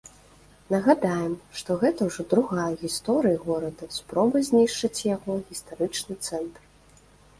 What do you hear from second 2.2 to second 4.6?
другая ў гісторыі горада спроба